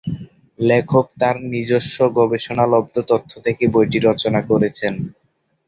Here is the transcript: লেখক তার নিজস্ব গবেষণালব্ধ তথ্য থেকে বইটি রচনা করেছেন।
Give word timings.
লেখক 0.59 1.05
তার 1.19 1.35
নিজস্ব 1.51 1.97
গবেষণালব্ধ 2.17 2.95
তথ্য 3.11 3.31
থেকে 3.45 3.63
বইটি 3.73 3.97
রচনা 4.01 4.39
করেছেন। 4.49 4.93